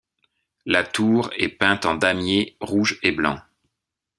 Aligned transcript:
La 0.65 0.83
tour 0.83 1.29
est 1.37 1.47
peinte 1.47 1.85
en 1.85 1.93
damiers 1.93 2.57
rouges 2.59 2.97
et 3.03 3.11
blancs. 3.11 3.39